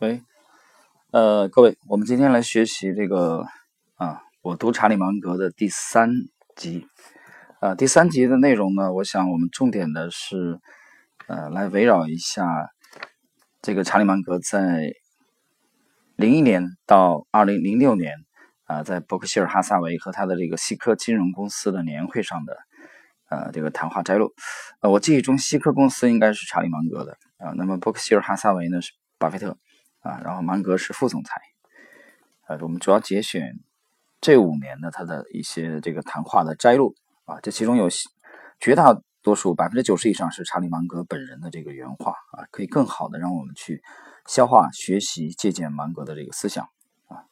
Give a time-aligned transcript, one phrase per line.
[0.00, 0.20] 喂，
[1.12, 3.44] 呃，各位，我们今天来学习这个
[3.94, 6.10] 啊，我读查理芒格的第三
[6.56, 6.88] 集。
[7.60, 10.58] 啊，第三集的内容呢，我想我们重点的是，
[11.28, 12.44] 呃，来围绕一下
[13.62, 14.92] 这个查理芒格在
[16.16, 18.16] 零一年到二零零六年
[18.64, 22.56] 啊，在伯克希尔哈萨维和他的这个西科金融公司的年会上的
[23.30, 24.32] 呃这个谈话摘录。
[24.80, 29.56] 呃，我记忆中西科公司应该是查理芒格的啊，那么伯克希尔哈萨维呢是巴菲特。
[30.04, 31.40] 啊，然后芒格是副总裁，
[32.46, 33.58] 呃，我们主要节选
[34.20, 37.88] 这五年的他的一些这个谈话的摘录啊，这其中有
[38.60, 43.82] 绝大多数百分之九十以上是查理芒格本人的这个原话啊，可以更好的让我们去
[44.26, 46.68] 消化、学习、借鉴芒格的这个思想
[47.06, 47.24] 啊。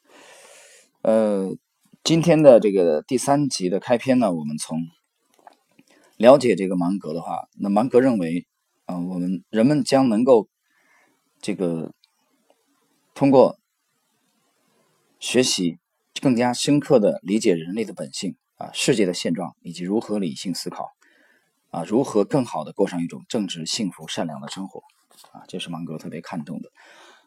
[1.02, 1.54] 呃，
[2.02, 4.78] 今天的这个第三集的开篇呢，我们从
[6.16, 8.46] 了解这个芒格的话，那芒格认为
[8.86, 10.48] 啊，我们人们将能够
[11.42, 11.92] 这个。
[13.14, 13.58] 通过
[15.20, 15.78] 学习，
[16.20, 20.90] 更加深刻的理解人类的本性啊，世界的现状，以及如何理性思考
[21.70, 24.82] 啊，如何更好的过上一种正直、幸福、善良的生活
[25.30, 26.70] 啊，这是芒格特别看重的。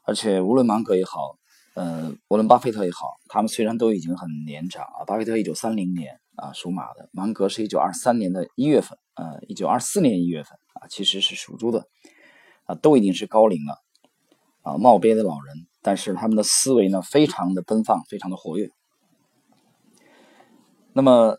[0.04, 1.38] 而且，无论芒格也好，
[1.76, 11.88] 呃，无论巴菲特也好，他们虽然都已经很年长啊，巴菲特一九三零年啊属马的，芒格是一九二三年的一月份，呃，一九二四年一月份啊，其实是属猪的
[12.66, 13.82] 啊，都已经是高龄了
[14.62, 15.68] 啊，耄耋的老人。
[15.86, 18.72] 但是他们的思维呢，非常的奔放，非常的活跃。
[20.94, 21.38] 那么，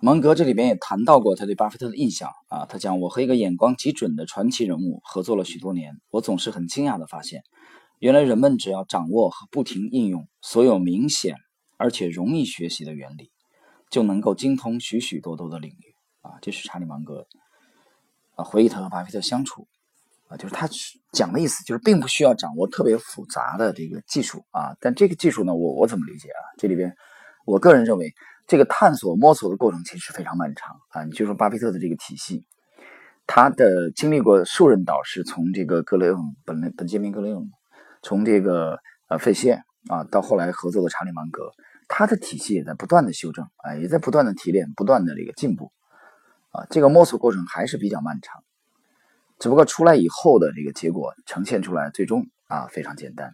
[0.00, 7.44] 芒格这里边也谈到过他对巴菲特的印象啊，他讲我和一个眼光极准的传奇人物合作了许多年，我总是很惊讶的发现，
[8.00, 11.36] 原来人们只要掌握和不停应用所有明显
[11.76, 13.30] 而且容易学习的原理，
[13.92, 16.38] 就能够精通许许多多的领域啊。
[16.42, 17.28] 这是查理芒格
[18.34, 19.68] 啊回忆他和巴菲特相处。
[20.28, 20.68] 啊，就是他
[21.12, 24.76] 讲的意思，就是并不需要掌握特别复杂的这个技术啊。
[24.78, 26.42] 但这个技术呢，我我怎么理解啊？
[26.58, 26.94] 这里边，
[27.46, 28.12] 我个人认为，
[28.46, 31.04] 这个探索摸索的过程其实非常漫长啊。
[31.04, 32.44] 你就说巴菲特的这个体系，
[33.26, 37.46] 他的经历过数任导师，从这个格雷厄姆本本杰明格雷厄姆，
[38.02, 41.50] 从这个呃费谢啊，到后来合作的查理芒格，
[41.88, 45.72] 他的体系也在不断的修正啊，也在不断的提炼，不断的这个进步
[46.50, 46.66] 啊。
[46.68, 48.42] 这个摸索过程还是比较漫长。
[49.38, 53.32] 只不过出来以后的这个结果呈现出来，最终啊非常简单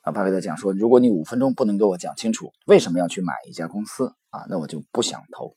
[0.00, 0.10] 啊。
[0.10, 5.54] 巴菲特讲说，如果你五分钟不能给我讲清楚为什么要去买一家公司啊，那我就不想投，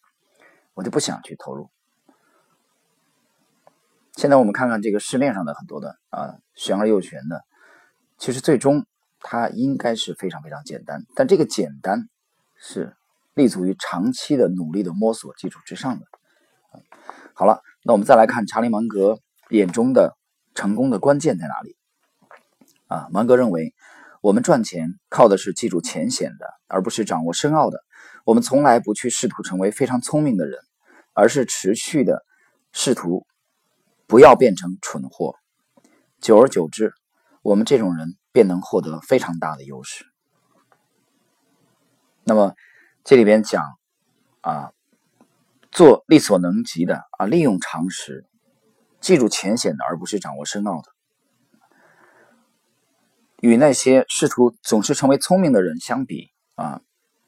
[0.73, 1.69] 我就不想去投入。
[4.17, 7.45] 现在我们看看这个市面上的很多的啊玄而又玄的，
[8.17, 8.85] 其实最终
[9.21, 12.09] 它应该是非常非常简单，但这个简单
[12.57, 12.97] 是
[13.33, 16.05] 立足于长期的努力的摸索基础之上的。
[17.33, 19.19] 好了，那我们再来看查理芒格。
[19.49, 20.17] 眼中的
[20.53, 21.75] 成功的关键在哪里？
[22.87, 23.73] 啊，芒格认为，
[24.21, 27.83] 我们赚钱靠的是记住浅显的，而不是掌握深奥的。
[28.25, 30.59] 我们从来不去试图成为非常聪明的人，
[31.13, 32.23] 而是持续的
[32.71, 33.25] 试图
[34.07, 35.35] 不要变成蠢货。
[36.19, 36.93] 久而久之，
[37.41, 40.05] 我们这种人便能获得非常大的优势。
[42.23, 42.53] 那么，
[43.03, 43.63] 这里边讲
[44.41, 44.73] 啊，
[45.71, 48.25] 做力所能及的啊，利用常识。
[49.01, 50.91] 记住浅显的，而不是掌握深奥的。
[53.41, 56.81] 与那些试图总是成为聪明的人相比啊，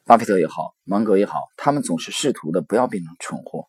[0.05, 3.67] 巴菲特也好，芒格也好，他们总是试图的不要变成蠢货。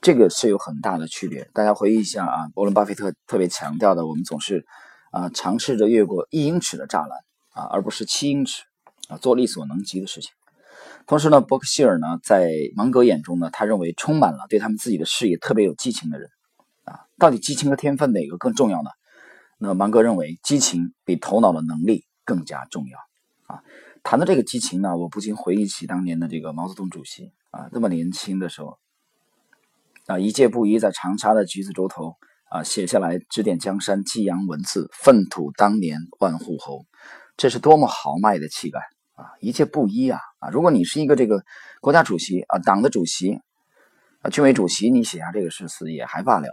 [0.00, 1.50] 这个是有很大的区别。
[1.52, 4.66] 大家回忆一下啊，伯伦巴菲特特别强调的，我们总是
[5.10, 7.18] 啊尝试着越过一英尺的栅栏
[7.50, 8.64] 啊，而不是七英尺
[9.08, 10.32] 啊，做力所能及的事情。
[11.06, 16.30] 同时呢，伯克希尔呢，在芒格眼中呢，他认为充满了对他们自己的事业特别有激情的人，
[16.84, 18.90] 啊，到底激情和天分哪个更重要呢？
[19.58, 22.98] 那芒格认为激情比头脑的能力更加重要，
[23.54, 23.62] 啊，
[24.02, 28.78] 谈到这个激情呢，我不禁回忆起当年的这个毛泽东主席，啊，这么年轻的时候，
[30.06, 32.16] 啊，一介布衣在长沙的橘子洲头，
[32.50, 36.86] 啊，写下来指点江山，激扬文字，粪土当年万户侯，
[37.36, 38.80] 这是多么豪迈的气概！
[39.14, 40.18] 啊，一切不一啊！
[40.38, 41.44] 啊，如果你是一个这个
[41.80, 43.38] 国家主席啊，党的主席
[44.22, 46.48] 啊，军委主席，你写下这个诗词也还罢了，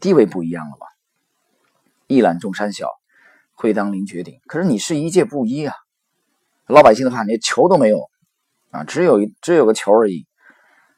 [0.00, 0.86] 地位不一样了吧？
[2.06, 2.88] 一览众山小，
[3.52, 4.40] 会当凌绝顶。
[4.46, 5.74] 可是你是一介布衣啊，
[6.66, 8.08] 老百姓的话，连球都没有
[8.70, 10.26] 啊，只有一只有个球而已。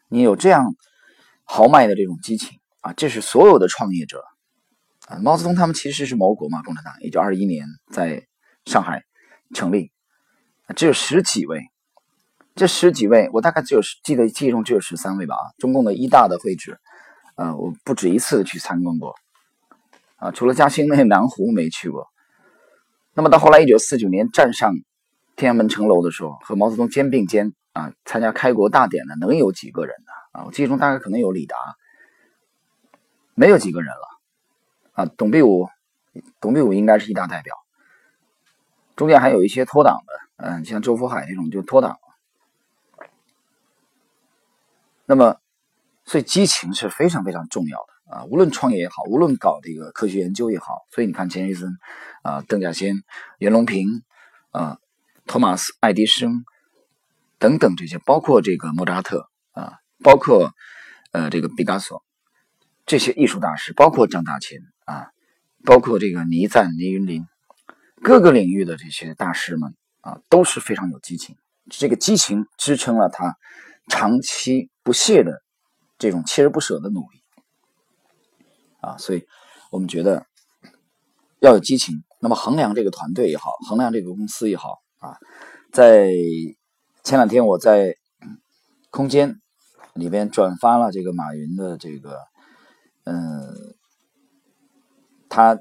[0.09, 0.77] 你有这样
[1.43, 4.23] 豪迈的这种激情啊，这是所有的创业者
[5.09, 5.19] 啊。
[5.19, 8.25] 毛泽东他们其实是谋国嘛，共产党一九二一年在
[8.65, 9.03] 上海
[9.55, 9.91] 成立。
[10.75, 11.63] 只有十几位，
[12.55, 15.45] 这十几位我大概只有记得记忆中只有十三位吧啊！
[15.59, 16.79] 中共的一大的会址，
[17.37, 19.15] 呃，我不止一次的去参观过，
[20.17, 22.09] 啊，除了嘉兴那南湖没去过，
[23.13, 24.73] 那么到后来，一九四九年站上
[25.37, 30.41] 天安门城楼的时候，和毛泽东肩并肩啊参加开国大典的，能有几个人呢？
[30.41, 31.57] 啊，我记忆中大概可能有李达，
[33.35, 34.09] 没有几个人了。
[34.93, 35.69] 啊，董必武，
[36.41, 37.55] 董必武应该是一大代表。
[38.95, 43.09] 中间还有一些脱党的，嗯，像周福海这种就脱党了。
[45.07, 45.37] 那么，
[46.05, 48.25] 所以激情是非常非常重要的啊！
[48.25, 51.71] 无论创业也好，无论搞这个科学研究也好，所以你看钱学森
[52.23, 52.97] 啊、邓稼先、
[53.39, 53.87] 袁隆平
[54.51, 54.79] 啊、
[55.27, 56.45] 托马斯·爱迪生
[57.39, 60.53] 等等这些，包括这个莫扎特啊，包括
[61.13, 62.03] 呃这个毕加索
[62.87, 65.11] 这些艺术大师，包括张大千啊，
[65.65, 67.27] 包括这个倪瓒、倪云林。
[68.03, 71.35] 各个领域的这些大师们啊，都是非常有激情。
[71.71, 73.37] 这个激情支撑了他
[73.89, 75.43] 长期不懈的
[75.99, 77.23] 这种锲而不舍的努力
[78.81, 78.99] 啊。
[78.99, 79.27] 所以，
[79.71, 80.27] 我们觉得
[81.41, 82.05] 要有激情。
[82.21, 85.17] 那么，衡量这个团队也好，衡量这个公司也好啊，
[85.73, 86.11] 在
[87.03, 87.97] 前两天我在
[88.91, 89.41] 空间
[89.95, 92.21] 里边转发了这个马云的这个，
[93.05, 93.75] 嗯，
[95.31, 95.59] 他。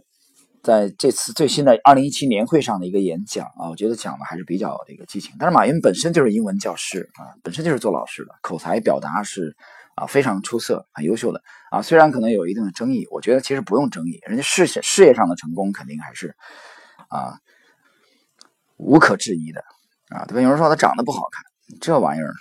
[0.64, 5.36] 在这次最新的二零一七年会上的一个演讲啊，我觉得讲的还是比较这个激情。
[5.38, 9.54] 但是马云本身就是英文教师啊，本身就是做老师的，口才表达是
[9.96, 11.82] 啊非常出色、很优秀的啊。
[11.82, 16.34] 虽然可能有一定的争议，我觉得其实不用争议，人家事业事业上的成功肯定还是
[17.10, 17.38] 啊
[18.78, 19.60] 无可置疑的
[20.16, 20.24] 啊。
[20.26, 20.42] 对吧？
[20.42, 21.44] 有人说他长得不好看，
[21.82, 22.34] 这玩意儿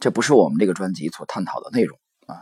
[0.00, 2.40] 这不是我们这个专辑所探讨的内容啊。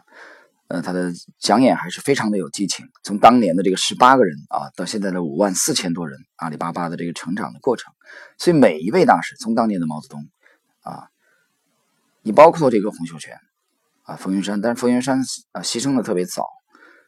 [0.72, 2.88] 呃，他的讲演还是非常的有激情。
[3.02, 7.92] 从当年的这个十八个人啊，到现在的五万四千多人，阿里巴巴的这个成长的过程。
[8.38, 10.26] 所以每一位大师，从当年的毛泽东
[10.80, 11.10] 啊，
[12.22, 13.38] 你包括这个洪秀全
[14.04, 15.20] 啊，冯云山，但是冯云山
[15.52, 16.48] 啊牺牲的特别早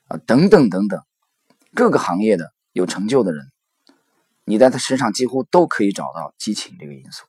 [0.09, 1.01] 啊，等等等等，
[1.75, 3.47] 各个行业的有成就的人，
[4.45, 7.25] 你在他身上几乎都可以找到激情这个因素。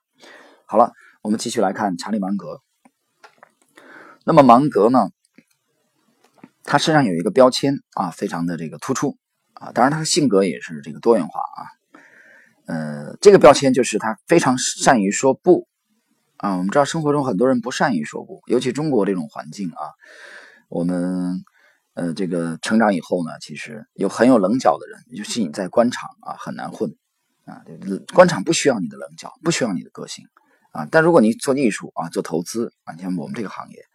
[0.65, 0.91] 好了，
[1.21, 2.59] 我们继续来看查理芒格。
[4.25, 5.11] 那么芒格呢？
[6.65, 9.17] 他身上有一个标签啊，非常的这个突出
[9.53, 11.62] 啊，当然他的性格也是这个多元化啊。
[12.65, 15.67] 呃，这个标签就是他非常善于说不
[16.38, 16.57] 啊。
[16.57, 19.94] 我们知道生活中很多人不善于说不，尤其中国这种环境啊，
[20.67, 21.45] 我们
[21.94, 26.95] 呃这个成长以后呢，其实有很有棱角的人，尤其你在官场啊很难混
[27.45, 27.62] 啊。
[28.13, 30.25] 官场不需要你的棱角，不需要你的个性
[30.71, 30.88] 啊。
[30.89, 33.85] 但如果你做艺术啊，做投资啊，像我们这个行业。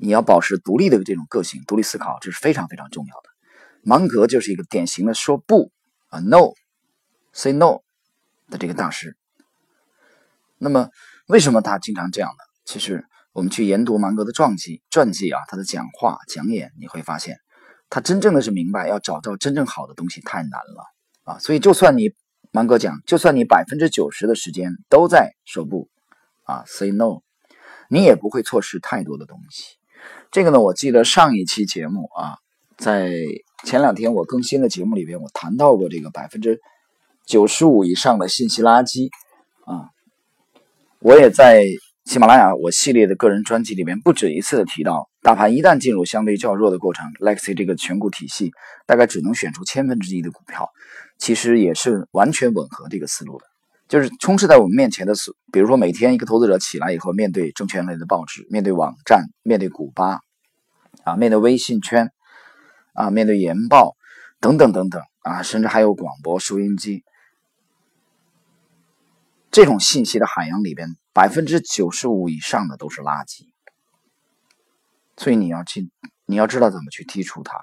[0.00, 3.28] 你要保持独立的这种个性，独立思考，这是非常非常重要的。
[3.82, 5.70] 芒格就是一个典型的说不
[6.08, 7.80] 啊，no，say no
[8.48, 9.16] 的这个大师。
[10.58, 10.90] 那么，
[11.28, 12.44] 为什么他经常这样呢？
[12.64, 17.38] 其实，我们去研读芒格的传记、传记啊，他的讲话、讲演，你会发现，
[17.88, 20.84] 他真正的是明白，要找到真正好的东西太难了
[21.24, 21.38] 啊。
[21.38, 22.10] 所以，就算你
[22.52, 25.88] 芒格讲，就算你百分之九十的时间都在说不
[26.44, 27.22] 啊，say no，
[27.88, 29.79] 你也不会错失太多的东西。
[30.30, 32.36] 这个呢，我记得上一期节目啊，
[32.76, 33.12] 在
[33.64, 36.60] 前两天我更新的节目里边，我谈到过这个百分之
[37.26, 39.08] 九十五以上的信息垃圾
[39.64, 39.90] 啊。
[41.00, 41.64] 我也在
[42.04, 48.52] 喜马拉雅我系列的个人专辑里面不止一次的提到，大盘一旦进入相对较弱的过程，Lexi 这个选股体系
[48.86, 50.70] 大概只能选出千分之一的股票，
[51.18, 53.44] 其实也是完全吻合这个思路的。
[53.90, 60.20] 就是充斥在我们面前的是，比如说每天一个投资者起来以后，面对证券类的报纸，面对网站，面对股吧，
[61.02, 62.12] 啊，面对微信圈，
[62.94, 63.96] 啊，面对研报
[64.38, 67.02] 等等等等，啊，甚至还有广播、收音机，
[69.50, 73.48] 这种信息的海洋里边，百分之九十五以上的都是垃圾。
[75.16, 75.90] 所以你要去，
[76.26, 77.58] 你要知道怎么去剔除它。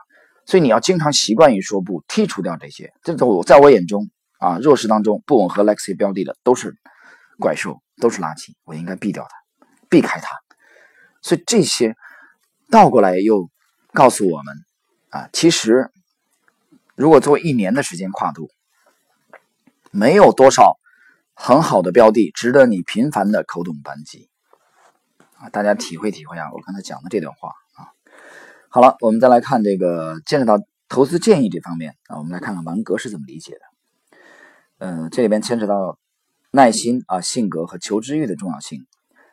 [0.45, 2.91] 所以你要经常习惯于说不，剔除掉这些。
[3.01, 4.09] 这都在我眼中。
[4.39, 6.75] 啊，弱势当中不吻合 Lexi 标的的都是
[7.39, 10.29] 怪兽，都是垃圾，我应该避掉它，避开它。
[11.21, 11.95] 所以这些
[12.69, 13.49] 倒过来又
[13.93, 14.55] 告诉我们
[15.09, 15.91] 啊，其实
[16.95, 18.49] 如果做一年的时间跨度，
[19.91, 20.77] 没有多少
[21.33, 24.29] 很好的标的值得你频繁的扣动扳机
[25.37, 25.49] 啊。
[25.49, 27.89] 大家体会体会啊，我刚才讲的这段话啊。
[28.69, 33.61] 好了，我们再来看这个牵扯到投资建议这方面啊，我们来看看芒格是怎么理解的。
[34.79, 35.97] 嗯，这里边牵扯到
[36.51, 38.85] 耐心啊、性格和求知欲的重要性。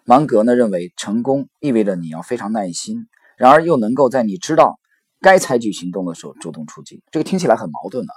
[0.04, 4.78] 芒格呢认为，成功意味着你要非常耐心，然而又能够在你知道
[5.20, 7.02] 该采取行动的时候主动出击。
[7.10, 8.14] 这个听起来很矛盾啊，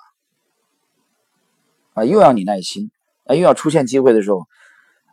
[1.96, 2.92] 啊，又要你耐心，
[3.26, 4.48] 啊，又要出现机会的时候，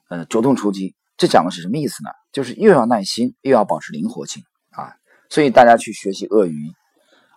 [0.09, 0.94] 呃，主动出击。
[1.16, 2.11] 这讲的是什么意思呢？
[2.33, 4.94] 就是又要耐心，又要保持灵活性啊。
[5.28, 6.73] 所以大家去学习鳄鱼。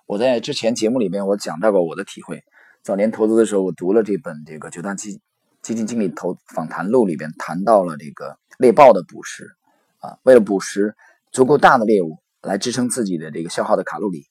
[0.07, 2.43] 我在之前节目里面我讲到过我的体会。
[2.87, 5.19] 早年投资的时候，我读了这本这个九大基
[5.61, 9.45] 基金经理投访谈录里边谈到了这个猎豹的捕食
[9.99, 10.95] 啊，为了捕食
[11.33, 14.23] 足够大的猎物来支撑自己的这个消耗的卡路里，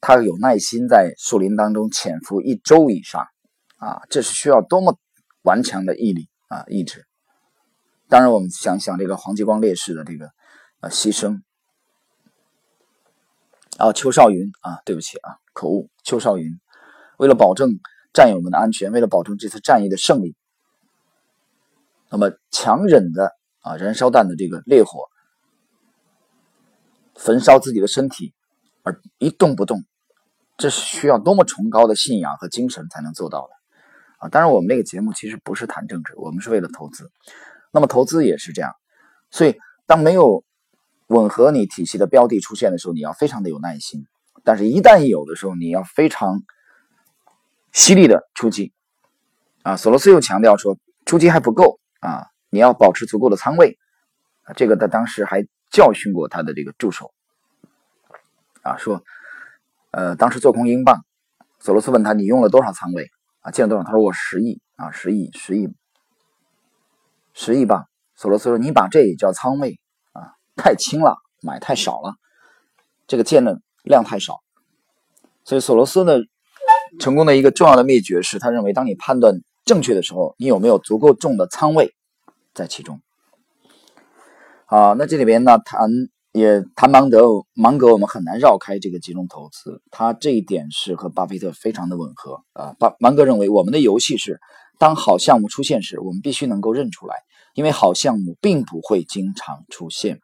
[0.00, 3.28] 他有耐心在树林当中潜伏一周以上
[3.76, 4.98] 啊，这是需要多么
[5.42, 7.06] 顽强的毅力啊意志。
[8.08, 10.30] 当然，我们想想这个黄继光烈士的这个
[10.80, 11.42] 呃牺牲。
[13.78, 15.88] 啊，邱少云啊，对不起啊，口误。
[16.02, 16.58] 邱少云，
[17.18, 17.70] 为了保证
[18.12, 20.34] 战友们的安全，为了保证这次战役的胜利，
[22.10, 25.08] 那么强忍的啊燃烧弹的这个烈火，
[27.14, 28.34] 焚烧自己的身体
[28.82, 29.84] 而一动不动，
[30.56, 33.54] 这是需要多么崇高的信仰和精神才能做到的
[34.18, 34.28] 啊！
[34.28, 37.10] 当然，我们这个节目其实不是谈政治，我们是为了投资。
[37.72, 38.72] 那么投资也是这样，
[39.30, 40.44] 所以当没有
[41.06, 44.00] 吻合你体系的标的出现的时候，你要非常的有耐心；
[44.42, 46.42] 但是，一旦有的时候，你要非常
[47.72, 48.72] 犀利的出击。
[49.62, 53.78] 啊，索罗斯又强调说，出击还不够啊，你要保持足够的仓位。
[54.44, 57.12] 啊，这个他当时还教训过他的这个助手。
[58.62, 59.02] 啊，说，
[59.90, 61.04] 呃，当时做空英镑，
[61.58, 63.10] 索罗斯问他你用了多少仓位？
[63.40, 63.84] 啊，借了多少？
[63.84, 65.74] 他说我十亿啊，十亿，十亿。
[67.32, 69.78] 十亿镑，索罗斯说：“你把这也叫仓位
[70.12, 70.34] 啊？
[70.56, 72.16] 太轻了，买太少了，
[73.06, 74.40] 这个剑的量太少。
[75.44, 76.20] 所以索罗斯的
[76.98, 81.94] 成功的一个重要的秘诀是他认为，当你判断正确的时候，你有没有足够重的仓位
[82.54, 83.00] 在其中？
[84.66, 85.88] 好，那这里边呢，谈
[86.32, 87.22] 也谈芒格，
[87.54, 92.74] 芒格我们很难绕开这个集中投资，他这一点是和巴菲特非常的吻合啊。
[92.78, 94.40] 巴芒格认为，我们的游戏是。
[94.78, 97.16] 当好项目出现时，我们必须能够认出来，
[97.52, 100.20] 因为好项目并不会经常出现。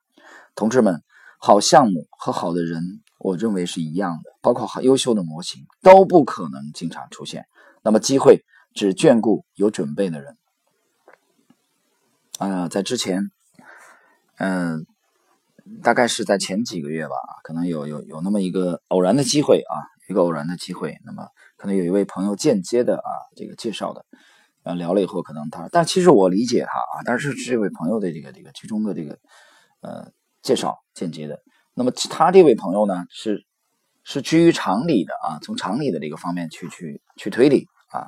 [0.54, 1.02] 同志们，
[1.38, 2.82] 好项目和好的人，
[3.18, 7.47] 我认为是一样的，包括很优秀的模型都不可能经常出现。
[7.83, 10.37] 那么，机会只眷顾有准备的人。
[12.38, 13.33] 啊，在之前，
[14.38, 14.87] 嗯，
[15.83, 19.75] 大概是在前几个月吧，可能有有有那么一个偶然的机会啊，
[20.09, 21.26] 一个偶然的机会，那么
[21.57, 24.05] 可能有一位朋友间接的啊，这个介绍的。
[24.62, 29.19] 啊，聊了以后，可能他，但其实我理解他啊，但是这位朋友的这个这个其中的这个
[29.81, 31.41] 呃介绍间接的。
[31.75, 33.45] 那么他这位朋友呢，是
[34.08, 38.06] 是基于常理的啊，从常理的这个方面去去去推理啊。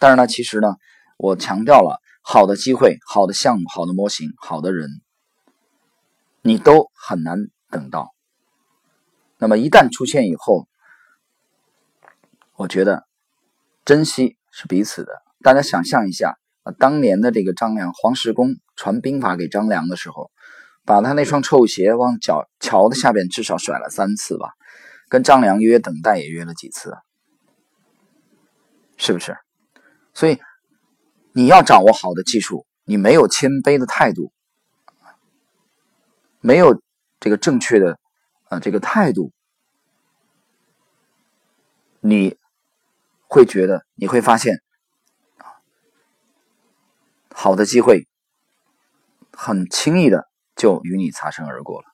[0.00, 0.74] 但是呢，其实呢，
[1.16, 4.90] 我强调了，好的机会、好的项目、好的模型、好的人，
[6.42, 7.38] 你都很难
[7.70, 8.12] 等到。
[9.38, 10.66] 那么一旦出现以后，
[12.56, 13.06] 我觉得
[13.84, 15.12] 珍惜是彼此的。
[15.40, 20.32] 大家想象一下啊，当年的这个张良，黄石公传兵法给张良的时候，
[20.84, 24.50] 把他那双臭鞋往脚桥的下边至少甩了三次吧，
[25.08, 26.96] 跟张良约等待也约了几次，
[28.96, 29.36] 是不是？
[30.14, 30.38] 所以
[31.32, 34.32] 你要掌握好的技术，你没有谦卑的态度，
[36.40, 36.80] 没有
[37.20, 37.98] 这个正确的
[38.48, 39.32] 啊这个态度，
[42.00, 42.36] 你
[43.28, 44.60] 会觉得你会发现。
[47.38, 48.08] 好的机会，
[49.30, 51.86] 很轻易的就与你擦身而过了。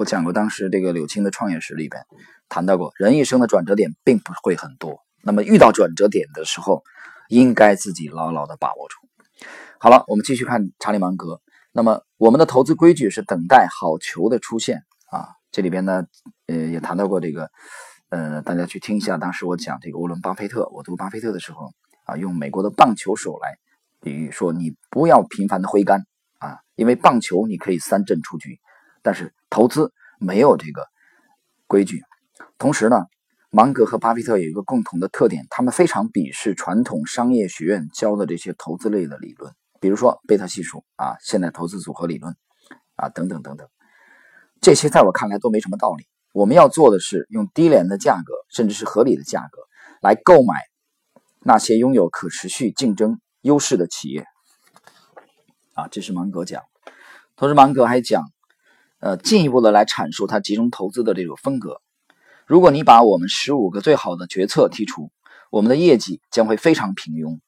[0.00, 2.02] 我讲过，当时这个柳青的创业史里边
[2.48, 5.02] 谈到过，人一生的转折点并不会很多。
[5.22, 6.82] 那么遇到转折点的时候，
[7.28, 8.96] 应该自己牢牢的把握住。
[9.78, 11.42] 好了，我们继续看查理芒格。
[11.72, 15.28] 那么我们的投资规矩是等待好球的出现啊。
[15.52, 16.06] 这里边呢，
[16.46, 17.50] 呃，也谈到过这个，
[18.08, 21.74] 呃，大家去听一下，当时我讲这个沃伦巴菲特，我读巴菲特的时候
[22.06, 23.58] 啊，用美国的棒球手来。
[24.00, 26.06] 比喻说，你不要频繁的挥杆
[26.38, 28.58] 啊，因为棒球你可以三振出局，
[29.02, 30.86] 但是投资没有这个
[31.66, 32.02] 规矩。
[32.58, 33.06] 同时呢，
[33.50, 42.36] 芒格和巴菲特有一个共同的特点，他们非常鄙视传统商业学院教的这些投资类的理论，比如说贝塔系数啊、现代投资组合理论
[42.96, 43.68] 啊等等等等，
[44.60, 46.06] 这些在我看来都没什么道理。
[46.32, 49.62] 我们要做的是用低廉的价格，甚至是合理的价格
[50.00, 50.54] 来购买
[51.40, 53.20] 那些拥有可持续竞争。
[53.42, 54.26] 优势的企业，
[55.72, 56.62] 啊，这是芒格讲。
[57.36, 58.22] 同时，芒格还讲，
[59.00, 61.80] 呃，进一步的来阐述他集中投资的这种风格。
[62.46, 65.10] 如果你把我们十五个最好的决策剔除，
[65.50, 67.40] 我们的业绩将会非常平庸。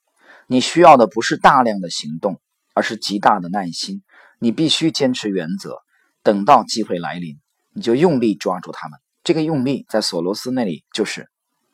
[0.47, 2.41] 你需要的不是大量的行动，
[2.75, 4.03] 而是极大的耐心。
[4.39, 5.79] 你必须坚持原则，
[6.23, 7.39] 等到机会来临，
[7.73, 8.99] 你就用力抓住他们。
[9.23, 11.29] 这个用力，在索罗斯那里就是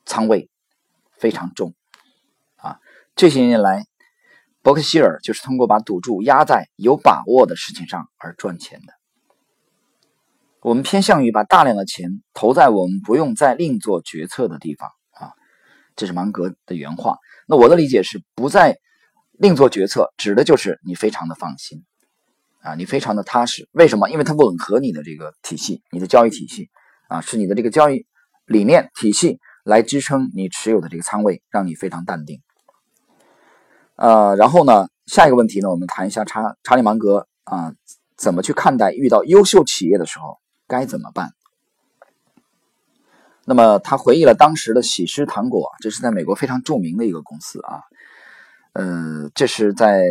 [0.05, 0.51] 仓位
[1.17, 1.75] 非常重
[2.57, 2.79] 啊。
[3.17, 3.85] 这些年来。
[4.61, 8.93] 伯克希尔就是通过把赌注压在有把握的事情上而赚钱的。
[10.69, 15.33] 我们偏向于把大量的钱投在我们不用再另做决策的地方啊。
[15.97, 17.17] 这是芒格的原话。
[17.47, 18.77] 那我的理解是不再
[19.39, 21.83] 另做决策，指的就是你非常的放心
[22.61, 23.67] 啊，你非常的踏实。
[23.73, 24.11] 为什么？
[24.11, 26.69] 因为它吻合你的这个体系，你的交易体系
[27.09, 28.05] 啊，是你的这个交易
[28.45, 32.43] 理念体系来支撑你持有的这个仓位，让你非常淡定。
[33.97, 37.73] 呃，然后呢，下一个问题呢，我们谈一下查查理芒格啊，
[38.19, 40.37] 怎么去看待遇到优秀企业的时候
[40.69, 41.31] 该怎么办？
[43.45, 47.81] 那么他回忆了当时的喜诗糖果，这是在美国非常著名的一个公司啊。
[48.75, 50.05] 呃，这是在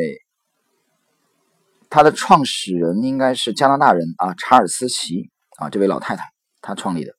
[1.87, 7.13] 他的创始人应该是加拿大人啊，查尔斯奇啊，这位老太太她创立的。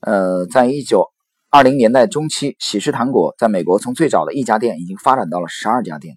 [0.00, 1.06] 呃，在一九
[1.48, 6.16] 二零年代中期，喜诗糖果在美国从最早的一家店已经发展到了十二家店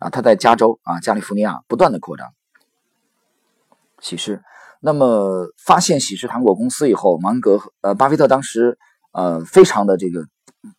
[0.00, 0.10] 啊。
[0.10, 2.28] 他在加州啊，加利福尼亚不断的扩张。
[4.00, 4.42] 喜事。
[4.82, 8.78] 那么发现喜事糖果公司以后，芒格呃巴菲特当时
[9.12, 10.26] 呃非常的这个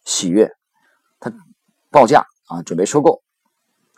[0.04, 0.52] 喜悦，
[1.20, 1.32] 他
[1.92, 3.22] 报价啊准备收购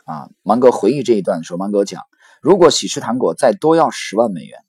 [0.04, 0.28] 啊。
[0.42, 2.02] 芒格回忆这一段的时候，芒格讲，
[2.42, 4.60] 如果喜事糖果再多要十万美元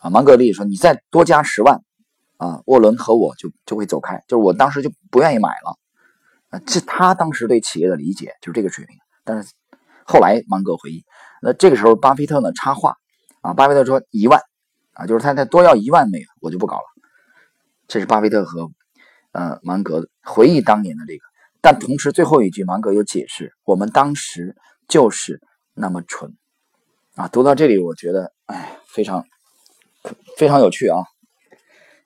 [0.00, 1.82] 啊，芒格利说你再多加十万
[2.36, 5.78] 啊，沃伦和我就就会走开，就是我当时就不愿意买了
[6.50, 6.60] 啊。
[6.66, 9.52] 这他当时对企业的理解就是这个水平，但是。
[10.10, 11.04] 后来芒格回忆，
[11.42, 12.96] 那这个时候巴菲特呢插话
[13.42, 14.40] 啊，巴菲特说一万
[14.94, 16.84] 啊，就是他再多要一万美元，我就不搞了。
[17.86, 18.70] 这是巴菲特和
[19.32, 21.20] 呃芒格回忆当年的这个，
[21.60, 24.56] 但同时最后一句芒格有解释，我们当时
[24.88, 25.42] 就是
[25.74, 26.34] 那么蠢
[27.14, 27.28] 啊。
[27.28, 29.26] 读到这里，我觉得哎，非常
[30.38, 31.04] 非常有趣啊，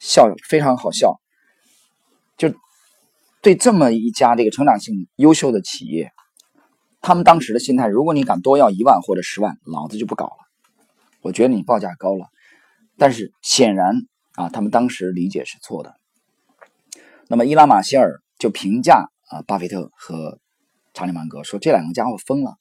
[0.00, 1.20] 笑非常好笑，
[2.36, 2.52] 就
[3.40, 6.10] 对这么一家这个成长性优秀的企业。
[7.02, 10.36] 他们当时的心态，如果你敢多要一万或者十万，老子就不搞了。
[11.20, 12.28] 我觉得你报价高了，
[12.96, 15.96] 但是显然啊，他们当时理解是错的。
[17.26, 20.38] 那么伊拉马歇尔就评价啊，巴菲特和
[20.94, 22.54] 查理芒格说，这两个家伙疯了。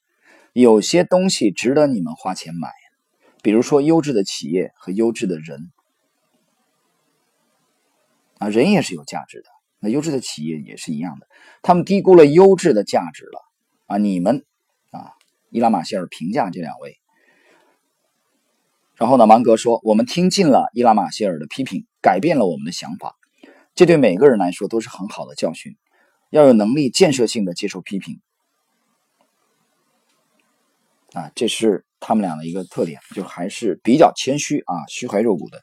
[0.52, 2.68] 有些东西值得你们花钱买，
[3.42, 5.70] 比如说优质的企业和优质的人
[8.38, 9.48] 啊，人也是有价值的。
[9.78, 11.28] 那优质的企业也是一样的，
[11.62, 13.51] 他们低估了优质的价值了。
[13.92, 14.46] 啊，你们
[14.90, 15.12] 啊，
[15.50, 16.96] 伊拉马歇尔评价这两位，
[18.94, 23.16] 然后呢，芒格说，我们听进了伊拉马歇尔的批评，改变了我们的想法，
[23.74, 25.76] 这对每个人来说都是很好的教训，
[26.30, 28.18] 要有能力建设性的接受批评。
[31.12, 35.62] 啊，这是他们俩的一个特点，就还是比较谦虚啊，虚怀若谷的，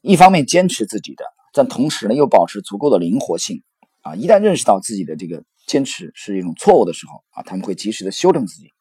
[0.00, 3.62] 一方面坚持自己的，但同时呢又保持足够的灵活性
[4.02, 5.44] 啊，一旦认识到自己的这个。
[5.66, 8.72] 坚持是一种错误的时候啊，他们会及时的修正自己。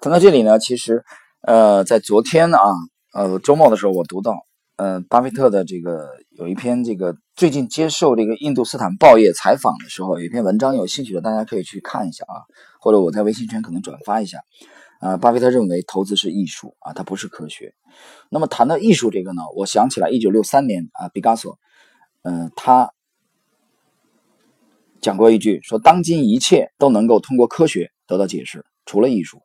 [0.00, 1.04] 谈到这里呢，其实，
[1.40, 2.60] 呃，在昨天啊，
[3.14, 4.46] 呃，周末的时候，我读到，
[4.76, 12.44] 呃，巴菲特的这个有一篇这个最近接受这个印度斯坦报业采访的时候，有一篇文章，有兴趣的大家可以去看一下啊，
[12.80, 14.40] 或者我在微信圈可能转发一下。
[15.00, 17.74] 啊，巴菲特认为投资是艺术啊，它不是科学。
[18.28, 21.58] 那么谈到艺术这个呢，我想起来一九六三年啊，毕加索，
[22.22, 22.92] 嗯，他。
[25.04, 29.42] 讲过一句，说当今一切都能够通过科学得到解释，除了艺术。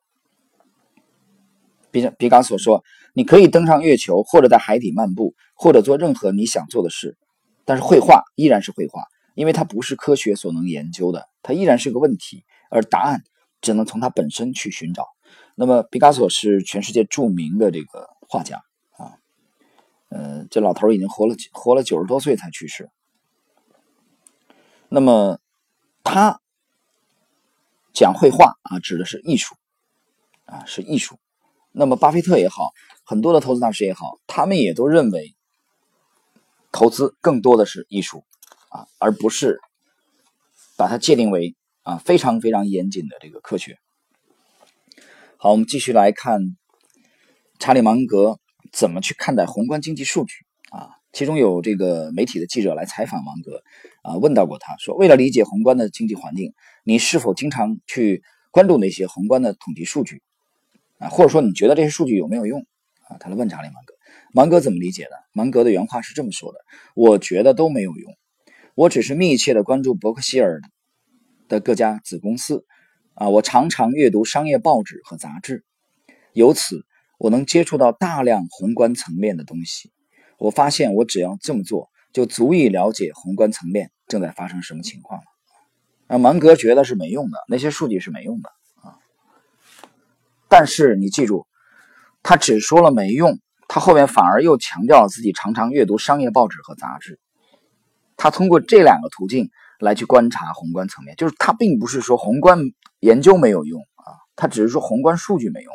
[1.91, 7.17] 毕毕加索说：“你可以登上月球，或者在海底漫步，或者做任何你想做的事，
[7.65, 9.03] 但是绘画依然是绘画，
[9.35, 13.21] 因为它不是科学所能研究的，它依然是个问题，而答案
[13.59, 15.07] 只能从它本身去寻找。”
[15.55, 19.19] 那么，毕加索是全世界著名的这个画家啊，
[20.07, 22.89] 呃，这老头已经活了活了九十多岁才去世。
[24.87, 25.37] 那么。
[26.11, 26.41] 他
[27.93, 29.55] 讲绘画啊，指的是艺术
[30.45, 31.19] 啊，是艺术。
[31.71, 32.71] 那么，巴菲特也好，
[33.03, 35.35] 很多的投资大师也好，他们也都认为，
[36.71, 38.23] 投资更多的是艺术
[38.69, 39.59] 啊，而不是
[40.75, 43.77] 把它界定为啊非常非常严谨的这个科学。
[45.37, 46.57] 好，我们继续来看
[47.59, 48.39] 查理芒格
[48.71, 50.33] 怎么去看待宏观经济数据
[50.71, 50.95] 啊。
[51.11, 53.63] 其中有这个媒体的记者来采访芒格，
[54.09, 60.23] 啊，问到过他说，为了理解宏观的经济环境，你是否经常去关注那些宏观的统计数据？
[60.97, 62.65] 啊，或者说你觉得这些数据有没有用？
[63.07, 63.93] 啊，他来问查理芒格，
[64.33, 65.11] 芒格怎么理解的？
[65.31, 66.57] 芒格的原话是这么说的：
[66.95, 68.11] 我觉得都没有用，
[68.73, 70.59] 我只是密切的关注伯克希尔
[71.47, 72.65] 的各家子公司，
[73.13, 75.63] 啊，我常常阅读商业报纸和杂志，
[76.33, 76.83] 由此
[77.19, 79.91] 我能接触到大量宏观层面的东西。
[80.39, 85.25] 我发现，我只要这么做，就足以了解宏观层面正在发生什么情况了。
[86.07, 88.49] 啊，芒格觉得是没用的，那些数据是没用的
[88.81, 88.97] 啊。
[90.47, 91.45] 但是你记住，
[92.23, 97.19] 他只说了没用，他后面反而又强调了自己常常阅读商业报纸和杂志。
[98.17, 102.59] 他通过这两个途径来去观察宏观层面，就是他并不是说宏观
[102.99, 105.73] 研究没有用啊，他只是说宏观数据没用。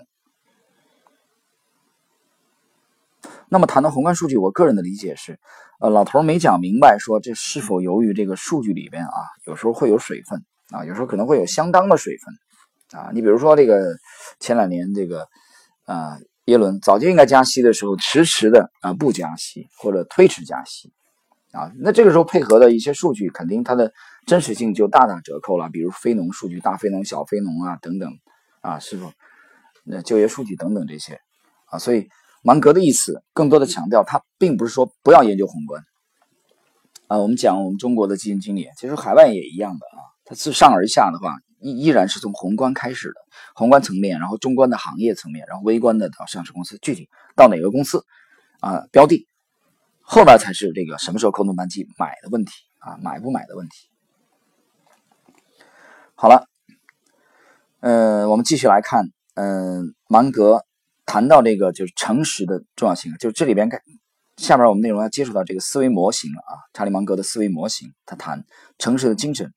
[3.49, 5.39] 那么谈到宏观数据，我个人的理解是，
[5.81, 9.15] 呃，老头没讲明白，说这是否由于这个数据里边啊，
[9.47, 13.11] 有时候会有水分啊，有时候可能会有相当的水分啊。
[13.13, 13.97] 你比如说这个
[14.41, 15.29] 前两年这个
[15.85, 20.93] 啊，耶伦早就应该加息的时候，迟迟的啊不加息或者推迟加息
[21.53, 23.93] 啊，那这个时候配合的一些数据，肯定它的
[24.27, 25.69] 真实性就大打折扣了。
[25.71, 28.11] 比如非农数据、大非农、小非农啊等等
[28.63, 29.13] 啊，是否
[29.85, 31.21] 那就业数据等等这些
[31.67, 32.09] 啊，所以。
[32.47, 35.83] 芒格的意思更多的强调，他并不是说不要研究宏观
[37.09, 37.17] 啊。
[37.17, 40.05] 我们讲我们中国的基金经理，其实海外也一样的啊。
[40.27, 43.15] 他自上而下的话，依依然是从宏观开始的，
[43.55, 48.05] 宏观层面，然后中观的行业层面，然后微观的到上市公司具体到哪个公司
[48.61, 49.27] 啊标的，
[50.03, 53.89] 后边才是这个什么时候扣动扳机买的问题啊，买不买的问题。
[56.15, 56.47] 好了，
[57.81, 60.67] 嗯，我们继续来看，嗯，芒格。
[61.07, 63.81] 谈到这个就是诚实的重要性，就是这里边看
[64.37, 68.45] 下边我们内容要接触到这个思维模型了啊，查理芒格的思维模型，他谈
[68.79, 69.53] 诚实的精神，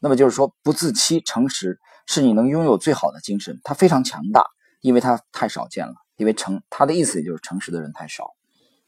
[0.00, 4.44] 那么就是说不自欺，诚实是你能拥有最好的精神，它非常强大，
[4.80, 8.34] 因为它太少见了，因为诚他的意思也就是诚实的人太少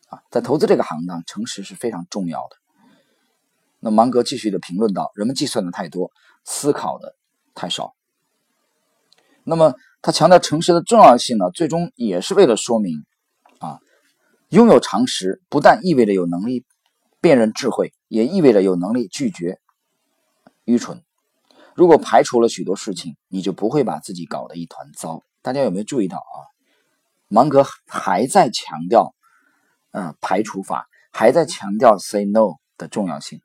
[0.09, 2.57] 啊，在投资这个行当，诚实是非常重要的。
[3.81, 6.11] 那芒格继续的评论道，人们计算的太多，
[6.45, 7.15] 思考的
[7.55, 7.95] 太少，
[9.45, 9.75] 那么。
[10.01, 13.05] 他强调诚实的重要性呢，最终也是为了说明，
[13.59, 13.79] 啊，
[14.49, 16.65] 拥有常识不但意味着有能力
[17.21, 19.59] 辨认智慧，也意味着有能力拒绝
[20.65, 21.03] 愚蠢。
[21.75, 25.23] 如果排除了许多事情，你就不会把自己搞得一团糟。
[25.43, 26.47] 大家有没有注意到啊？
[27.29, 29.15] 芒格还在强调，
[29.93, 33.41] 嗯，排除法，还在强调 say no 的重要性。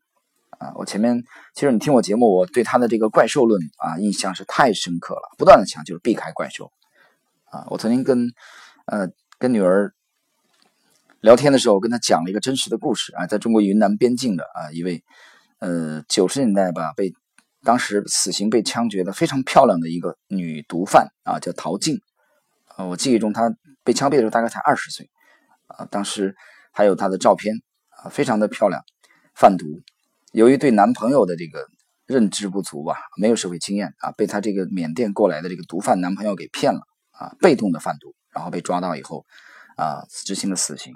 [0.64, 1.22] 啊，我前面
[1.54, 6.72] 其实你听我节目，我对他的这个怪兽论啊印象是太深刻了，不断的强就是避开怪兽。
[7.52, 8.32] 啊，我曾经跟
[8.86, 9.94] 呃跟女儿
[11.20, 15.04] 聊天的时候，跟她讲了一个真实的故事啊，在中国云南边境的啊一位
[15.60, 17.14] 呃九十年代吧被
[17.62, 22.00] 当时死刑被枪决的非常漂亮的一个女毒贩啊，叫陶静
[22.68, 25.10] 啊，我记忆中她被枪毙的时候大概才二十岁
[25.68, 26.38] 啊，当时
[26.72, 27.54] 还有她的照片
[27.90, 28.82] 啊，非常的漂亮，
[29.36, 29.66] 贩毒。
[30.34, 31.68] 由于对男朋友的这个
[32.08, 39.28] 认知不足吧，没有社会经验啊，被他这个缅甸过来的这个毒贩男朋友给骗了啊，被动的贩毒，然后被抓到以后
[39.78, 40.96] 啊，执行了死刑。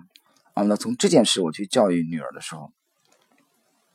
[0.56, 2.72] 啊，那从这件事我去教育女儿的时候，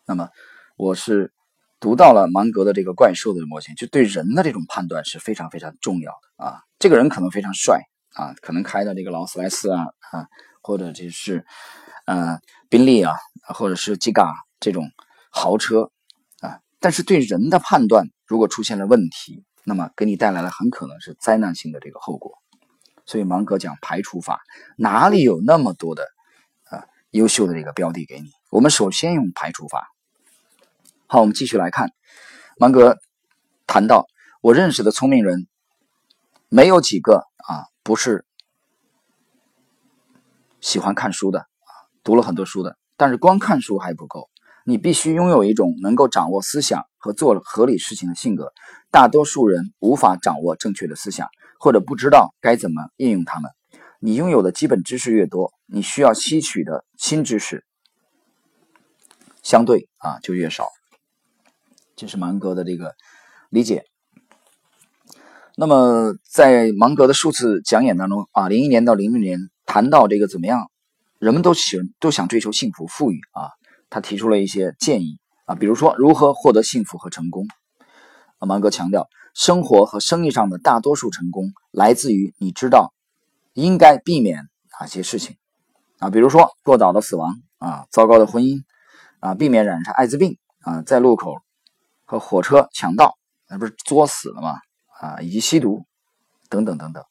[0.06, 0.28] 那么
[0.76, 1.32] 我是
[1.80, 6.62] 读到了芒格的这个怪兽的模型，就对人的这种判断是非常非常重要的啊。
[6.78, 7.80] 这个人可能非常帅
[8.14, 10.28] 啊，可能开的这个劳斯莱斯啊啊，
[10.62, 11.44] 或者就是
[12.06, 12.38] 呃
[12.70, 13.12] 宾利啊，
[13.52, 14.88] 或者是吉嘎这种。
[15.34, 15.90] 豪车
[16.40, 22.38] 啊，但是对人的判断如果出现了问题，那么给你带来了很可能是灾难性的这个后果。
[23.06, 24.40] 所以芒格讲排除法，
[24.76, 26.06] 哪里有那么多的
[26.70, 28.30] 啊优秀的这个标的给你？
[28.50, 29.88] 我们首先用排除法。
[31.06, 31.90] 好，我们继续来看，
[32.58, 32.98] 芒格
[33.66, 34.06] 谈到
[34.40, 35.48] 我认识的聪明人，
[36.48, 38.24] 没有几个啊不是
[40.60, 41.72] 喜欢看书的啊，
[42.04, 44.28] 读了很多书的，但是光看书还不够。
[44.64, 48.52] 你必须拥有一种能够掌握思想和做合理事情的性格。
[48.90, 53.50] 大多数人无法掌握正确的思想，或者不知道该怎么应用它们。
[54.00, 57.64] 你拥有的基本知识越多，你需要吸取的新知识
[59.42, 60.66] 相对啊就越少。
[61.96, 62.94] 这是芒格的这个
[63.48, 63.84] 理解。
[65.56, 70.70] 那么在芒格的数次讲演当中啊，零一年到零六年谈到这个怎么样，
[71.18, 73.50] 人们都喜都想追求幸福富裕啊。
[73.92, 77.46] 他提出了一些建议啊，比如说如何获得幸福和成功。
[78.38, 82.94] 啊芒格强调，生活和生意上的大多数成功来自于你知道
[83.52, 84.48] 应该避免
[84.80, 85.36] 哪些事情
[85.98, 88.62] 啊，比如说过早的死亡啊，糟糕的婚姻
[89.20, 91.34] 啊，避免染上艾滋病啊，在路口
[92.06, 94.54] 和火车抢道那不是作死了吗？
[95.02, 95.84] 啊，以及吸毒
[96.48, 97.04] 等等等等，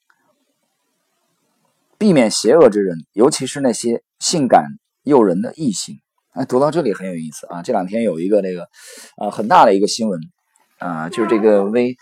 [2.00, 4.66] 避免邪恶之人，尤其是那些性感
[5.04, 6.01] 诱人的异性。
[6.34, 7.62] 啊，读到这里很有意思啊！
[7.62, 8.70] 这两天有一个这个，
[9.18, 10.18] 啊，很大的一个新闻，
[10.80, 11.94] 啊，就是这个微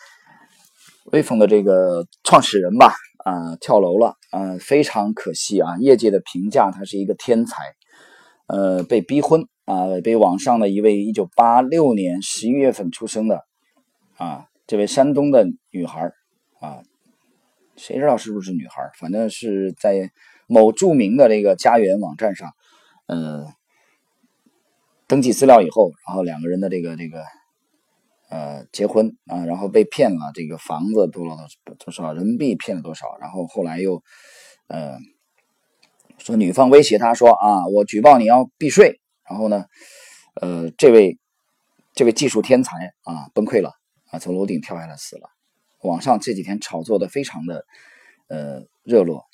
[1.06, 2.94] 微风的这个创始人吧，
[3.26, 5.78] 啊，跳楼了，啊，非常可惜啊！
[5.80, 7.64] 业界的评价他是一个天才，
[8.46, 13.46] 呃，被逼婚啊，被网上的一位一九八六年十一月份出生的
[14.18, 16.12] 啊，这位山东的女孩
[16.60, 16.84] 啊，
[17.78, 18.92] 谁知道是不是女孩？
[19.00, 20.12] 反正是在
[20.46, 22.52] 某著名的这个家园网站上，
[23.08, 23.48] 嗯。
[25.10, 27.24] 登记资料以后，然后两个人的这个这个
[28.30, 31.36] 呃结婚啊，然后被骗了这个房子多了
[31.80, 34.04] 多少人民币骗了多少，然后后来又
[34.68, 35.00] 呃
[36.20, 39.66] 说女方威胁他说啊，我举报你要避税，然后呢，
[40.36, 41.18] 呃，这位
[41.96, 43.72] 这位技术天才啊崩溃了
[44.12, 45.28] 啊，从楼顶跳下来死了。
[45.82, 47.66] 网上这几天炒作的非常的
[48.28, 49.26] 呃热络。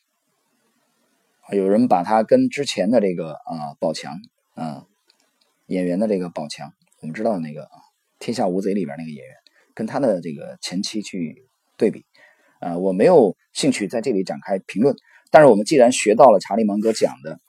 [1.51, 4.13] 有人把他跟之前的这个啊宝强
[4.53, 4.85] 啊
[5.67, 7.63] 演员的这个宝强，我们知道那个
[8.19, 9.35] 《天下无贼》里边那个演员，
[9.73, 11.47] 跟他的这个前妻去
[11.77, 12.05] 对比，
[12.59, 14.95] 啊，我没有兴趣在这里展开评论。
[15.31, 17.39] 但是我们既然学到了查理芒格讲的，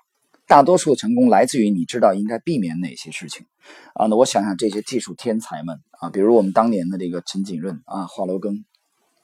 [0.46, 3.46] 大多数的成功来自于你知道应该避免哪些事情
[3.94, 4.06] 啊。
[4.06, 8.64] 那我想想这些技术天才们啊，比如我们当年的这个陈景润啊、华罗庚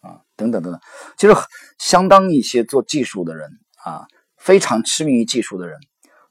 [0.00, 0.80] 啊等等等等，
[1.16, 1.34] 其实
[1.78, 3.50] 相当一些做技术的人
[3.84, 4.06] 啊。
[4.36, 5.78] 非常痴迷于技术的人，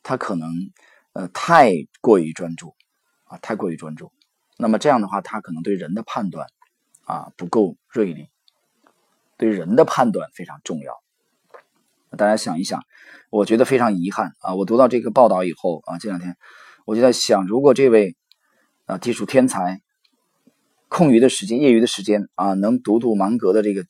[0.03, 0.49] 他可能
[1.13, 2.75] 呃太过于专注
[3.25, 4.11] 啊，太过于专注。
[4.57, 6.47] 那么这样的话，他可能对人的判断
[7.05, 8.29] 啊不够锐利，
[9.37, 11.01] 对人的判断非常重要。
[12.17, 12.81] 大家想一想，
[13.29, 14.55] 我觉得非常遗憾啊。
[14.55, 16.37] 我读到这个报道以后啊，这两天
[16.85, 18.15] 我就在想，如果这位
[18.85, 19.81] 啊技术天才
[20.89, 23.85] 空余的时间、业余的时间啊，能读读芒格的这个。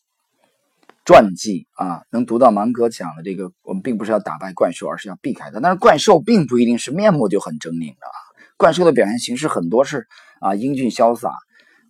[1.12, 5.60] 传记啊，能读到芒格讲的这个，我们并不是要打败怪兽，而是要避开它。
[5.60, 8.16] 但是怪兽并不一定是面目就很狰狞的啊，
[8.56, 10.08] 怪兽的表现形式很多是
[10.40, 11.34] 啊英俊潇洒，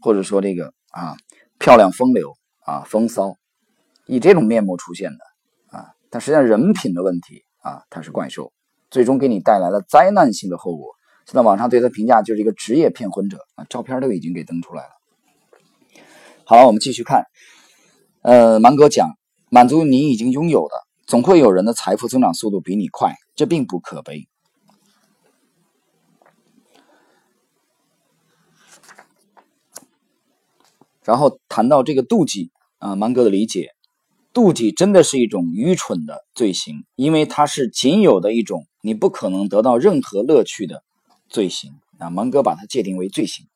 [0.02, 1.16] 或者说这个啊
[1.60, 2.34] 漂亮风流
[2.66, 3.38] 啊风骚，
[4.08, 5.94] 以这种面目出现的啊。
[6.10, 8.52] 但实际上人品的问题啊，它是怪兽，
[8.90, 10.96] 最终给你带来了灾难性的后果。
[11.28, 14.90] 现在网上对他评价就是一个职业骗婚者啊，照片都已经给登出来了。
[16.44, 17.26] 好，我们继续看。
[18.22, 19.18] 呃，芒格讲，
[19.50, 20.76] 满足你已经拥有的，
[21.08, 24.28] 总会有人的财富增长速度比你快，这并不可悲。
[31.04, 33.72] 然后谈到这个妒忌啊，芒格的理解，
[34.32, 40.84] 妒忌真的是一种愚蠢的罪行，因为它是仅有的一种你不可能得到任何乐趣的
[41.28, 42.12] 罪行啊。
[42.12, 43.48] 芒格把它界定为罪行。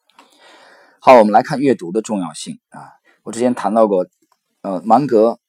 [0.99, 2.89] 好，我们来看阅读的重要性啊，
[3.21, 4.07] 我之前谈到过。
[4.65, 5.39] 呃，芒格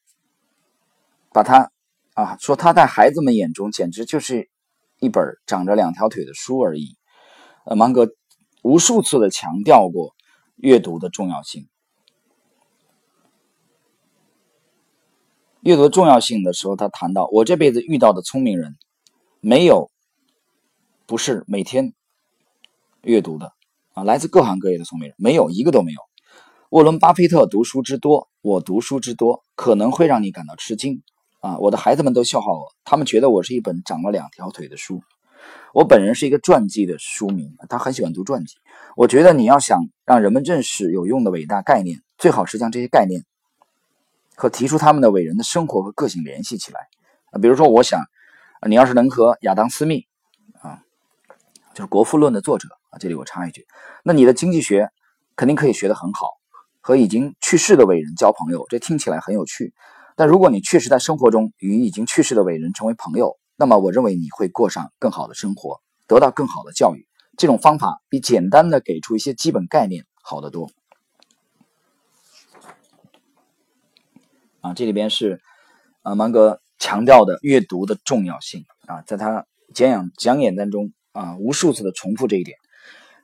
[1.33, 1.71] 把他
[2.13, 4.47] 啊说他在孩子们眼中简直就是
[4.99, 6.95] 一本长着两条腿的书而已。
[7.65, 8.11] 呃，芒格
[8.61, 10.13] 无数次的强调过
[10.55, 11.67] 阅读的重要性。
[15.61, 18.77] 阅读重要性的时候，他谈到我这辈子遇到的聪明人，
[19.39, 19.89] 没有
[21.07, 21.95] 不是每天
[23.01, 23.51] 阅读的
[23.93, 26.06] 啊，来自各行各业的聪明人，没有一个都没有。
[26.69, 31.01] 沃伦·巴菲特读书之多，我读书之多，可能会让你感到吃惊
[31.39, 31.57] 啊！
[31.59, 35.01] 我的孩子们都笑话我，他们觉得我是一本长了两条腿的书。
[35.73, 38.55] 我本人是一个传记的书迷，他很喜欢读传记。
[38.97, 43.23] 我觉得你要想让人们认识有用的伟大概念，最好是将这些概念
[44.35, 46.89] 和提出他们的伟人的生活和个性联系起来
[47.31, 47.39] 啊。
[47.39, 48.01] 比如说，我想，
[48.67, 50.05] 你要是能和亚当·斯密
[50.61, 50.83] 啊，
[51.73, 53.65] 就是《国富论》的作者啊，这里我插一句，
[54.03, 54.89] 那你的经济学
[55.37, 56.36] 肯定可以学得很好。
[56.87, 59.73] 和已经去世的伟人交朋友，这听起来很有趣。
[60.15, 67.05] 但如果你确实在生活中与已经去世的伟人成为朋友，那么我认为你会过上更好的生活，得到更好的教育。
[67.35, 70.69] 这种方法比简单的给出一些基本概念好得多。
[74.61, 75.41] 啊，这里边是
[76.03, 82.57] 啊芒格强调的阅读的重要性啊，在他讲演讲演当中啊无数次的重复这一点。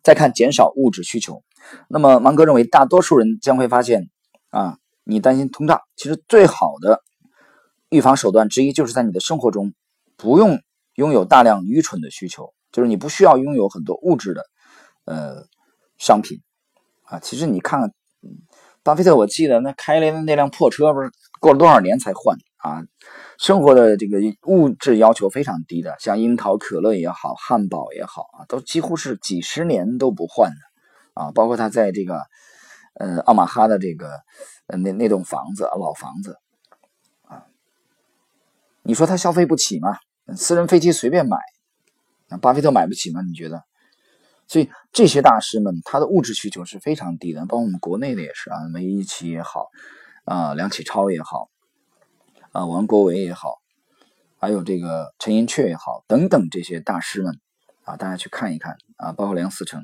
[0.04, 1.46] 再看减少物质需求。
[1.88, 4.10] 那么，芒格认为，大多数人将会发现，
[4.50, 7.02] 啊，你担心通胀，其实最好的
[7.90, 9.74] 预防手段之一，就是在你的生活中
[10.18, 10.60] 不用
[10.96, 14.44] 拥有大量愚蠢的需求，就是你不需要拥有很多物质的，
[15.06, 15.46] 呃，
[15.98, 16.40] 商品，
[17.04, 17.92] 啊，其实你看看，
[18.84, 22.84] 巴菲特，我记得那开的那辆破车，不是过了多少年才换啊？
[23.38, 30.73] 生活的这个物质要求非常低的，像樱桃可乐也好，汉堡也好啊，都几乎是几十年都不换的。
[31.14, 32.22] 啊，包括他在这个，
[32.96, 34.22] 呃，奥马哈的这个，
[34.68, 36.38] 呃，那那栋房子，老房子，
[37.24, 37.46] 啊，
[38.82, 39.98] 你说他消费不起吗？
[40.36, 41.38] 私人飞机随便买，
[42.30, 43.22] 那巴菲特买不起吗？
[43.22, 43.64] 你觉得？
[44.48, 49.70] 所以这些大师们，他的物质需求是非常低的，包括我们国内的也是啊，梅贻琦也好，
[50.26, 51.50] 啊，梁启超也好，
[52.52, 53.62] 啊，王国维也好，
[54.38, 57.40] 还有这个陈寅恪也好，等等这些大师们，
[57.84, 59.82] 啊，大家去看一看啊，包括梁思成。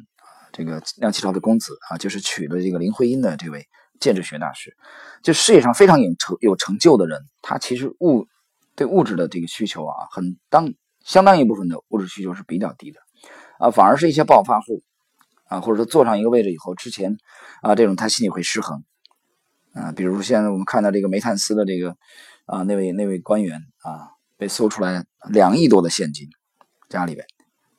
[0.52, 3.68] 这个梁启超的公子啊，就是娶了这个林徽因的这位
[4.00, 4.76] 建筑学大师，
[5.24, 8.28] 就事业上非常有成有成就的人，他其实物
[8.76, 13.00] 对物质的这个需求啊，很当相当一部分的物质需求是比较低的，
[13.60, 14.84] 啊，反而是一些暴发户
[15.46, 17.18] 啊，或者说坐上一个位置以后，之前
[17.62, 18.84] 啊这种他心里会失衡。
[19.74, 21.96] 啊，比如现在我们看到这个煤炭司的这个
[22.46, 26.28] 啊那位那位官员啊，被搜出来两亿多的现金，
[26.90, 27.24] 家里边，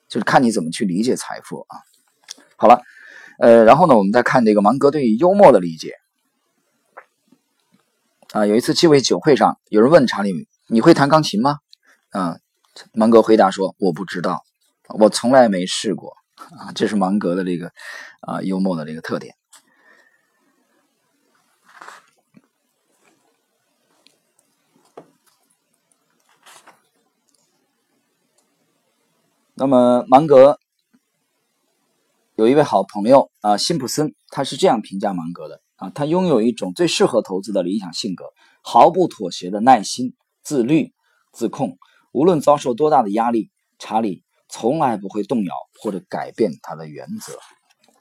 [0.09, 1.77] 就是看你怎么去理解财富啊。
[2.61, 2.83] 好了，
[3.39, 5.95] 呃，然后呢，我们再看这个芒格对于幽默的理解
[8.33, 11.61] 啊，有一次鸡尾酒会上，有人问查理，你会弹钢琴吗？
[12.11, 12.37] 啊，
[12.93, 14.45] 芒格回答说，我不知道。
[14.89, 17.73] 我从来没试过啊，这是芒格的这个
[18.21, 19.35] 啊幽默的这个特点。
[29.55, 30.61] 那么芒格
[32.41, 38.25] 有一位好朋友啊，辛普森，他是这样评价芒格的啊，他拥有一种最适合投资的理想性格，
[38.63, 40.95] 毫不妥协的耐心、自律、
[41.35, 41.77] 自控，
[42.13, 44.25] 无论遭受多大的压力，查理。
[44.49, 47.35] 从来不会动摇或者改变他的原则，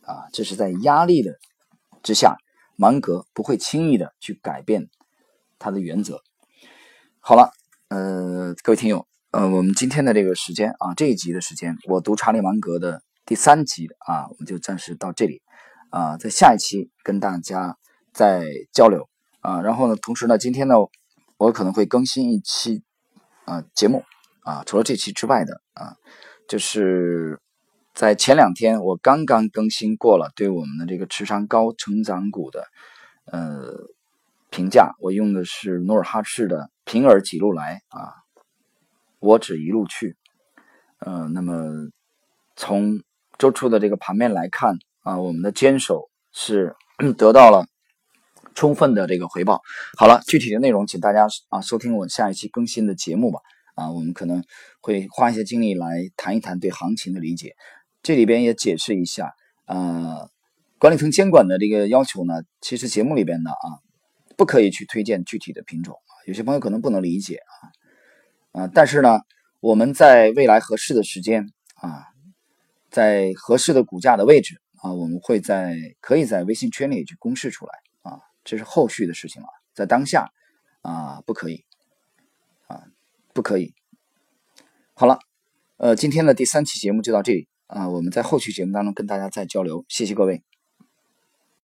[0.09, 1.33] 啊，这是在压力的
[2.01, 2.37] 之下，
[2.77, 4.89] 芒格不会轻易的去改变
[5.59, 6.21] 他的原则。
[7.19, 7.51] 好了，
[7.89, 15.43] 呃，各位听友，呃，我们今天的这个时间啊，这一集的时间，我读查理芒格的第三集啊，我们就暂时到这里
[15.91, 17.77] 啊，在下一期跟大家
[18.11, 19.07] 再交流
[19.41, 20.73] 啊，然后呢，同时呢，今天呢，
[21.37, 22.81] 我可能会更新一期
[23.45, 24.03] 啊节目
[24.41, 25.95] 啊，除了这期之外的啊。
[26.47, 27.39] 就是
[27.93, 32.65] 在前两天，我刚刚更新过了对我们的这个持仓高成长股的
[33.25, 33.75] 呃
[34.49, 38.09] 评价，我用的是努尔哈赤的平儿几路来啊，
[39.19, 40.17] 我只一路去。
[40.97, 41.91] 呃，那么
[42.55, 43.03] 从
[43.39, 46.75] 周初的这个盘面来看啊，我们的坚守是
[47.17, 47.65] 得到了
[48.53, 49.61] 充分的这个回报。
[49.97, 53.39] 好了，具体的内容请大家啊收听我下一期更新的节目吧。
[53.75, 54.43] 啊，我们可能
[54.81, 57.55] 会花一些精力来谈一谈对行情的理解，
[58.03, 59.33] 这里边也解释一下，
[59.67, 60.29] 呃，
[60.77, 63.79] 管理层监管的这个要求呢，其实节目里边的啊，
[64.35, 65.95] 不可以去推荐具体的品种，
[66.27, 67.39] 有些朋友可能不能理解
[68.51, 69.21] 啊，啊，但是呢，
[69.61, 72.08] 我们在未来合适的时间啊，
[72.89, 80.31] 在合适的股价的位置啊，我们会在可以在微信圈里去公示出来啊，这是后续的事情了，在当下
[80.81, 81.65] 啊，不可以。
[82.67, 82.83] 啊
[83.33, 83.73] 不可以。
[84.93, 85.19] 好了，
[85.77, 90.48] 呃，今天的第三期节目就到这里啊，我们在后续节目当中跟大家再交流，谢谢各位。